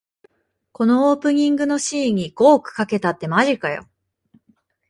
[0.71, 3.87] このオープニングのシーンに五億かけたってマジかよ